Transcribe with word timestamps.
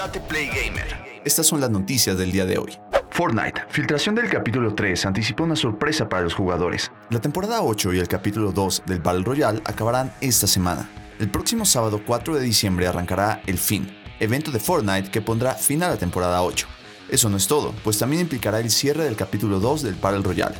Date 0.00 0.18
Play 0.18 0.46
Gamer. 0.46 1.20
Estas 1.26 1.46
son 1.46 1.60
las 1.60 1.68
noticias 1.68 2.16
del 2.16 2.32
día 2.32 2.46
de 2.46 2.56
hoy. 2.56 2.72
Fortnite, 3.10 3.66
filtración 3.68 4.14
del 4.14 4.30
capítulo 4.30 4.74
3 4.74 5.04
anticipó 5.04 5.44
una 5.44 5.56
sorpresa 5.56 6.08
para 6.08 6.22
los 6.22 6.32
jugadores. 6.32 6.90
La 7.10 7.20
temporada 7.20 7.60
8 7.60 7.92
y 7.92 7.98
el 7.98 8.08
capítulo 8.08 8.50
2 8.50 8.84
del 8.86 9.00
Battle 9.00 9.24
Royale 9.24 9.60
acabarán 9.66 10.10
esta 10.22 10.46
semana. 10.46 10.88
El 11.18 11.30
próximo 11.30 11.66
sábado 11.66 12.00
4 12.06 12.36
de 12.36 12.40
diciembre 12.40 12.86
arrancará 12.86 13.42
el 13.44 13.58
fin, 13.58 13.94
evento 14.20 14.50
de 14.50 14.58
Fortnite 14.58 15.10
que 15.10 15.20
pondrá 15.20 15.52
fin 15.52 15.82
a 15.82 15.90
la 15.90 15.98
temporada 15.98 16.42
8. 16.42 16.66
Eso 17.10 17.28
no 17.28 17.36
es 17.36 17.46
todo, 17.46 17.74
pues 17.84 17.98
también 17.98 18.22
implicará 18.22 18.58
el 18.58 18.70
cierre 18.70 19.04
del 19.04 19.16
capítulo 19.16 19.60
2 19.60 19.82
del 19.82 19.96
Battle 19.96 20.22
Royale. 20.22 20.56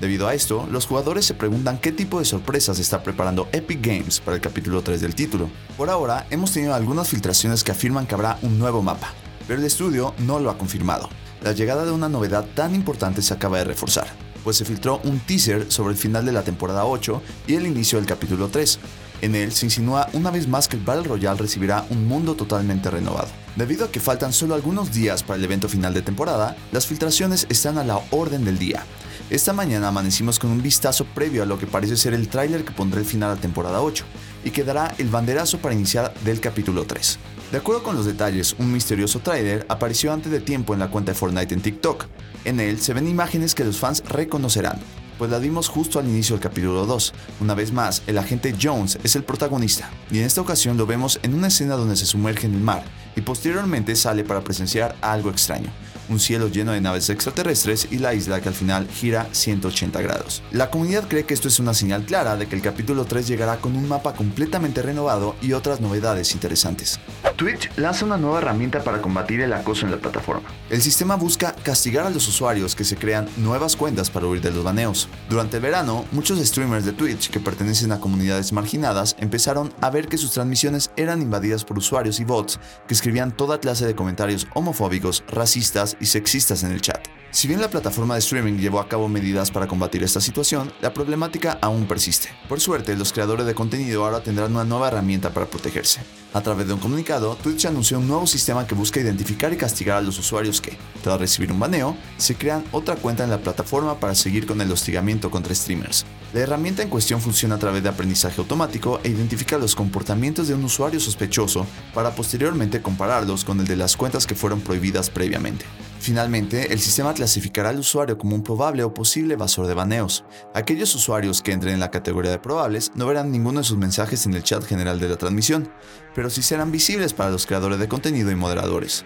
Debido 0.00 0.26
a 0.26 0.32
esto, 0.32 0.66
los 0.70 0.86
jugadores 0.86 1.26
se 1.26 1.34
preguntan 1.34 1.76
qué 1.76 1.92
tipo 1.92 2.20
de 2.20 2.24
sorpresas 2.24 2.78
está 2.78 3.02
preparando 3.02 3.50
Epic 3.52 3.86
Games 3.86 4.20
para 4.20 4.34
el 4.34 4.40
capítulo 4.40 4.80
3 4.80 4.98
del 5.02 5.14
título. 5.14 5.50
Por 5.76 5.90
ahora, 5.90 6.26
hemos 6.30 6.52
tenido 6.52 6.74
algunas 6.74 7.06
filtraciones 7.06 7.62
que 7.62 7.72
afirman 7.72 8.06
que 8.06 8.14
habrá 8.14 8.38
un 8.40 8.58
nuevo 8.58 8.82
mapa, 8.82 9.12
pero 9.46 9.60
el 9.60 9.66
estudio 9.66 10.14
no 10.20 10.40
lo 10.40 10.48
ha 10.48 10.56
confirmado. 10.56 11.10
La 11.42 11.52
llegada 11.52 11.84
de 11.84 11.92
una 11.92 12.08
novedad 12.08 12.46
tan 12.54 12.74
importante 12.74 13.20
se 13.20 13.34
acaba 13.34 13.58
de 13.58 13.64
reforzar, 13.64 14.06
pues 14.42 14.56
se 14.56 14.64
filtró 14.64 15.02
un 15.04 15.20
teaser 15.20 15.70
sobre 15.70 15.92
el 15.92 15.98
final 15.98 16.24
de 16.24 16.32
la 16.32 16.44
temporada 16.44 16.86
8 16.86 17.20
y 17.46 17.56
el 17.56 17.66
inicio 17.66 17.98
del 17.98 18.08
capítulo 18.08 18.48
3. 18.48 18.78
En 19.22 19.34
él 19.34 19.52
se 19.52 19.66
insinúa 19.66 20.08
una 20.14 20.30
vez 20.30 20.48
más 20.48 20.66
que 20.66 20.76
el 20.76 20.82
Battle 20.82 21.04
Royale 21.08 21.38
recibirá 21.38 21.84
un 21.90 22.06
mundo 22.06 22.34
totalmente 22.34 22.90
renovado. 22.90 23.28
Debido 23.56 23.84
a 23.84 23.90
que 23.90 24.00
faltan 24.00 24.32
solo 24.32 24.54
algunos 24.54 24.92
días 24.92 25.22
para 25.22 25.38
el 25.38 25.44
evento 25.44 25.68
final 25.68 25.92
de 25.92 26.02
temporada, 26.02 26.56
las 26.72 26.86
filtraciones 26.86 27.46
están 27.50 27.76
a 27.76 27.84
la 27.84 28.00
orden 28.10 28.44
del 28.44 28.58
día. 28.58 28.84
Esta 29.28 29.52
mañana 29.52 29.88
amanecimos 29.88 30.38
con 30.38 30.50
un 30.50 30.62
vistazo 30.62 31.04
previo 31.04 31.42
a 31.42 31.46
lo 31.46 31.58
que 31.58 31.66
parece 31.66 31.96
ser 31.96 32.14
el 32.14 32.28
tráiler 32.28 32.64
que 32.64 32.72
pondrá 32.72 32.98
el 32.98 33.06
final 33.06 33.30
a 33.30 33.40
temporada 33.40 33.82
8 33.82 34.04
y 34.44 34.50
que 34.50 34.64
dará 34.64 34.94
el 34.98 35.08
banderazo 35.08 35.58
para 35.58 35.74
iniciar 35.74 36.14
del 36.24 36.40
capítulo 36.40 36.84
3. 36.84 37.18
De 37.52 37.58
acuerdo 37.58 37.82
con 37.82 37.96
los 37.96 38.06
detalles, 38.06 38.56
un 38.58 38.72
misterioso 38.72 39.20
tráiler 39.20 39.66
apareció 39.68 40.12
antes 40.12 40.32
de 40.32 40.40
tiempo 40.40 40.72
en 40.72 40.80
la 40.80 40.90
cuenta 40.90 41.12
de 41.12 41.18
Fortnite 41.18 41.54
en 41.54 41.60
TikTok. 41.60 42.06
En 42.44 42.58
él 42.58 42.80
se 42.80 42.94
ven 42.94 43.06
imágenes 43.06 43.54
que 43.54 43.64
los 43.64 43.78
fans 43.78 44.02
reconocerán, 44.08 44.80
pues 45.20 45.30
la 45.30 45.38
vimos 45.38 45.68
justo 45.68 45.98
al 45.98 46.08
inicio 46.08 46.34
del 46.34 46.42
capítulo 46.42 46.86
2. 46.86 47.12
Una 47.40 47.54
vez 47.54 47.72
más, 47.72 48.02
el 48.06 48.16
agente 48.16 48.54
Jones 48.58 48.98
es 49.04 49.16
el 49.16 49.22
protagonista, 49.22 49.90
y 50.10 50.18
en 50.18 50.24
esta 50.24 50.40
ocasión 50.40 50.78
lo 50.78 50.86
vemos 50.86 51.20
en 51.22 51.34
una 51.34 51.48
escena 51.48 51.74
donde 51.74 51.94
se 51.96 52.06
sumerge 52.06 52.46
en 52.46 52.54
el 52.54 52.62
mar, 52.62 52.82
y 53.14 53.20
posteriormente 53.20 53.96
sale 53.96 54.24
para 54.24 54.40
presenciar 54.40 54.96
algo 55.02 55.28
extraño, 55.28 55.68
un 56.08 56.20
cielo 56.20 56.48
lleno 56.48 56.72
de 56.72 56.80
naves 56.80 57.10
extraterrestres 57.10 57.88
y 57.90 57.98
la 57.98 58.14
isla 58.14 58.40
que 58.40 58.48
al 58.48 58.54
final 58.54 58.88
gira 58.88 59.28
180 59.30 60.00
grados. 60.00 60.42
La 60.52 60.70
comunidad 60.70 61.06
cree 61.06 61.26
que 61.26 61.34
esto 61.34 61.48
es 61.48 61.58
una 61.58 61.74
señal 61.74 62.04
clara 62.04 62.36
de 62.36 62.46
que 62.46 62.56
el 62.56 62.62
capítulo 62.62 63.04
3 63.04 63.28
llegará 63.28 63.58
con 63.58 63.76
un 63.76 63.86
mapa 63.86 64.14
completamente 64.14 64.80
renovado 64.80 65.36
y 65.42 65.52
otras 65.52 65.82
novedades 65.82 66.32
interesantes. 66.32 66.98
Twitch 67.40 67.70
lanza 67.78 68.04
una 68.04 68.18
nueva 68.18 68.36
herramienta 68.36 68.84
para 68.84 69.00
combatir 69.00 69.40
el 69.40 69.54
acoso 69.54 69.86
en 69.86 69.92
la 69.92 69.96
plataforma. 69.96 70.46
El 70.68 70.82
sistema 70.82 71.16
busca 71.16 71.54
castigar 71.62 72.04
a 72.04 72.10
los 72.10 72.28
usuarios 72.28 72.76
que 72.76 72.84
se 72.84 72.96
crean 72.96 73.30
nuevas 73.38 73.76
cuentas 73.76 74.10
para 74.10 74.26
huir 74.26 74.42
de 74.42 74.50
los 74.50 74.62
baneos. 74.62 75.08
Durante 75.30 75.56
el 75.56 75.62
verano, 75.62 76.04
muchos 76.12 76.38
streamers 76.38 76.84
de 76.84 76.92
Twitch 76.92 77.30
que 77.30 77.40
pertenecen 77.40 77.92
a 77.92 77.98
comunidades 77.98 78.52
marginadas 78.52 79.16
empezaron 79.18 79.72
a 79.80 79.88
ver 79.88 80.06
que 80.08 80.18
sus 80.18 80.32
transmisiones 80.32 80.90
eran 80.98 81.22
invadidas 81.22 81.64
por 81.64 81.78
usuarios 81.78 82.20
y 82.20 82.24
bots 82.24 82.60
que 82.86 82.92
escribían 82.92 83.34
toda 83.34 83.58
clase 83.58 83.86
de 83.86 83.94
comentarios 83.94 84.46
homofóbicos, 84.52 85.24
racistas 85.26 85.96
y 85.98 86.04
sexistas 86.04 86.62
en 86.62 86.72
el 86.72 86.82
chat. 86.82 87.08
Si 87.32 87.46
bien 87.46 87.60
la 87.60 87.70
plataforma 87.70 88.14
de 88.14 88.20
streaming 88.20 88.58
llevó 88.58 88.80
a 88.80 88.88
cabo 88.88 89.08
medidas 89.08 89.52
para 89.52 89.68
combatir 89.68 90.02
esta 90.02 90.20
situación, 90.20 90.72
la 90.80 90.92
problemática 90.92 91.58
aún 91.62 91.86
persiste. 91.86 92.28
Por 92.48 92.60
suerte, 92.60 92.96
los 92.96 93.12
creadores 93.12 93.46
de 93.46 93.54
contenido 93.54 94.04
ahora 94.04 94.20
tendrán 94.20 94.50
una 94.50 94.64
nueva 94.64 94.88
herramienta 94.88 95.32
para 95.32 95.46
protegerse. 95.46 96.00
A 96.34 96.40
través 96.40 96.66
de 96.66 96.74
un 96.74 96.80
comunicado, 96.80 97.36
Twitch 97.36 97.66
anunció 97.66 98.00
un 98.00 98.08
nuevo 98.08 98.26
sistema 98.26 98.66
que 98.66 98.74
busca 98.74 98.98
identificar 98.98 99.52
y 99.52 99.56
castigar 99.56 99.98
a 99.98 100.00
los 100.00 100.18
usuarios 100.18 100.60
que, 100.60 100.76
tras 101.04 101.20
recibir 101.20 101.52
un 101.52 101.60
baneo, 101.60 101.96
se 102.16 102.34
crean 102.34 102.64
otra 102.72 102.96
cuenta 102.96 103.22
en 103.22 103.30
la 103.30 103.38
plataforma 103.38 104.00
para 104.00 104.16
seguir 104.16 104.44
con 104.44 104.60
el 104.60 104.72
hostigamiento 104.72 105.30
contra 105.30 105.54
streamers. 105.54 106.04
La 106.34 106.40
herramienta 106.40 106.82
en 106.82 106.88
cuestión 106.88 107.20
funciona 107.20 107.54
a 107.54 107.58
través 107.58 107.84
de 107.84 107.90
aprendizaje 107.90 108.40
automático 108.40 108.98
e 109.04 109.08
identifica 109.08 109.56
los 109.56 109.76
comportamientos 109.76 110.48
de 110.48 110.54
un 110.54 110.64
usuario 110.64 110.98
sospechoso 110.98 111.64
para 111.94 112.12
posteriormente 112.12 112.82
compararlos 112.82 113.44
con 113.44 113.60
el 113.60 113.68
de 113.68 113.76
las 113.76 113.96
cuentas 113.96 114.26
que 114.26 114.34
fueron 114.34 114.60
prohibidas 114.60 115.10
previamente. 115.10 115.64
Finalmente, 116.00 116.72
el 116.72 116.80
sistema 116.80 117.12
clasificará 117.12 117.68
al 117.68 117.78
usuario 117.78 118.16
como 118.16 118.34
un 118.34 118.42
probable 118.42 118.82
o 118.82 118.94
posible 118.94 119.34
evasor 119.34 119.66
de 119.66 119.74
baneos. 119.74 120.24
Aquellos 120.54 120.94
usuarios 120.94 121.42
que 121.42 121.52
entren 121.52 121.74
en 121.74 121.80
la 121.80 121.90
categoría 121.90 122.30
de 122.30 122.38
probables 122.38 122.90
no 122.94 123.06
verán 123.06 123.30
ninguno 123.30 123.60
de 123.60 123.64
sus 123.64 123.76
mensajes 123.76 124.24
en 124.24 124.32
el 124.32 124.42
chat 124.42 124.64
general 124.64 124.98
de 124.98 125.10
la 125.10 125.18
transmisión, 125.18 125.70
pero 126.14 126.30
sí 126.30 126.40
serán 126.40 126.72
visibles 126.72 127.12
para 127.12 127.30
los 127.30 127.44
creadores 127.44 127.78
de 127.78 127.88
contenido 127.88 128.30
y 128.30 128.34
moderadores. 128.34 129.04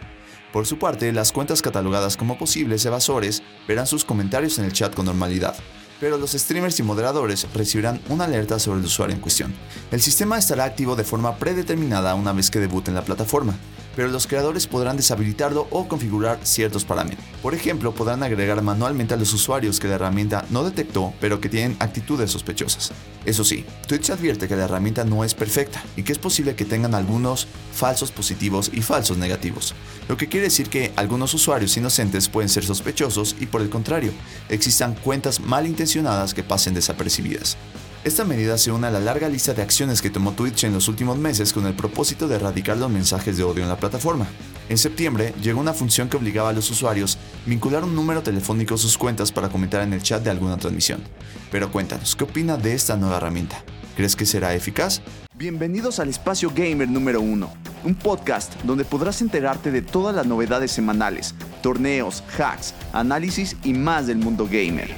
Por 0.53 0.67
su 0.67 0.79
parte, 0.79 1.13
las 1.13 1.33
cuentas 1.33 1.63
catalogadas 1.63 2.17
como 2.17 2.39
posibles 2.39 2.87
evasores 2.87 3.43
verán 3.67 3.89
sus 3.89 4.05
comentarios 4.05 4.61
en 4.61 4.67
el 4.67 4.73
chat 4.73 4.95
con 4.95 5.07
normalidad, 5.07 5.57
pero 5.99 6.17
los 6.17 6.31
streamers 6.31 6.79
y 6.79 6.85
moderadores 6.85 7.49
recibirán 7.53 8.01
una 8.09 8.27
alerta 8.27 8.61
sobre 8.61 8.79
el 8.79 8.87
usuario 8.87 9.17
en 9.17 9.21
cuestión. 9.21 9.53
El 9.91 10.01
sistema 10.01 10.39
estará 10.39 10.63
activo 10.63 10.95
de 10.95 11.03
forma 11.03 11.39
predeterminada 11.39 12.15
una 12.15 12.33
vez 12.33 12.53
que 12.53 12.61
debute 12.61 12.93
en 12.93 12.95
la 12.95 13.05
plataforma, 13.05 13.59
pero 13.97 14.09
los 14.09 14.27
creadores 14.27 14.67
podrán 14.67 14.97
deshabilitarlo 14.97 15.67
o 15.71 15.89
configurar 15.89 16.39
ciertos 16.43 16.85
parámetros. 16.85 17.25
Por 17.43 17.55
ejemplo, 17.55 17.95
podrán 17.95 18.23
agregar 18.23 18.61
manualmente 18.63 19.15
a 19.15 19.17
los 19.17 19.33
usuarios 19.33 19.81
que 19.81 19.89
la 19.89 19.95
herramienta 19.95 20.45
no 20.51 20.65
detectó, 20.65 21.13
pero 21.21 21.41
que 21.41 21.49
tienen 21.49 21.77
actitudes 21.81 22.31
sospechosas. 22.31 22.93
Eso 23.25 23.45
sí, 23.45 23.65
Twitch 23.89 24.11
advierte 24.11 24.49
que 24.49 24.57
la 24.57 24.65
herramienta 24.65 25.05
no 25.05 25.25
es 25.25 25.35
perfecta 25.35 25.83
y 25.97 26.03
que 26.03 26.13
es 26.13 26.19
posible 26.19 26.55
que 26.55 26.65
tengan 26.65 26.95
algunos 26.95 27.47
falsos 27.73 28.11
positivos 28.11 28.71
y 28.73 28.83
falsos 28.83 29.17
negativos, 29.17 29.75
lo 30.09 30.17
que 30.17 30.29
quiere 30.29 30.47
decir 30.47 30.69
que 30.69 30.93
algunos 30.97 31.33
usuarios 31.35 31.77
inocentes 31.77 32.29
pueden 32.29 32.49
ser 32.49 32.65
sospechosos 32.65 33.37
y 33.41 33.47
por 33.47 33.63
el 33.63 33.71
contrario, 33.71 34.13
existan 34.49 34.95
cuentas 34.95 35.41
malintencionadas 35.41 36.35
que 36.35 36.43
pasen 36.43 36.75
desapercibidas. 36.75 37.57
Esta 38.05 38.23
medida 38.23 38.59
se 38.59 38.71
une 38.71 38.87
a 38.87 38.91
la 38.91 39.01
larga 39.01 39.31
lista 39.31 39.55
de 39.55 39.63
acciones 39.63 40.03
que 40.03 40.11
tomó 40.11 40.33
Twitch 40.33 40.65
en 40.65 40.75
los 40.75 40.89
últimos 40.89 41.17
meses 41.17 41.55
con 41.55 41.67
el 41.67 41.73
propósito 41.73 42.29
de 42.29 42.35
erradicar 42.35 42.77
los 42.77 42.91
mensajes 42.91 43.39
de 43.39 43.45
odio 43.45 43.63
en 43.63 43.71
la 43.71 43.79
plataforma. 43.79 44.27
En 44.69 44.77
septiembre 44.77 45.33
llegó 45.41 45.59
una 45.59 45.73
función 45.73 46.11
que 46.11 46.19
obligaba 46.19 46.51
a 46.51 46.53
los 46.53 46.71
usuarios 46.71 47.17
vincular 47.47 47.83
un 47.83 47.95
número 47.95 48.23
telefónico 48.23 48.75
a 48.75 48.79
sus 48.79 48.99
cuentas 48.99 49.33
para 49.33 49.49
comentar 49.49 49.81
en 49.81 49.95
el 49.95 50.03
chat 50.03 50.23
de 50.23 50.29
alguna 50.29 50.59
transmisión. 50.59 51.03
Pero 51.51 51.73
cuéntanos, 51.73 52.15
¿qué 52.15 52.25
opina 52.25 52.59
de 52.59 52.75
esta 52.75 52.95
nueva 52.99 53.17
herramienta? 53.17 53.65
¿Crees 53.97 54.17
que 54.17 54.27
será 54.27 54.55
eficaz? 54.55 55.01
Bienvenidos 55.35 55.99
al 55.99 56.11
Espacio 56.11 56.53
Gamer 56.55 56.91
número 56.91 57.23
1, 57.23 57.55
un 57.85 57.95
podcast 57.95 58.53
donde 58.65 58.85
podrás 58.85 59.23
enterarte 59.23 59.71
de 59.71 59.81
todas 59.81 60.15
las 60.15 60.27
novedades 60.27 60.73
semanales, 60.73 61.35
torneos, 61.63 62.23
hacks, 62.39 62.75
análisis 62.93 63.57
y 63.65 63.73
más 63.73 64.07
del 64.07 64.19
mundo 64.19 64.47
gamer. 64.47 64.93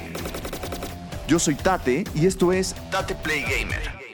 Yo 1.27 1.39
soy 1.39 1.55
Tate 1.55 2.05
y 2.15 2.25
esto 2.25 2.53
es 2.53 2.73
Tate 2.89 3.13
Play 3.15 3.41
Gamer. 3.41 4.06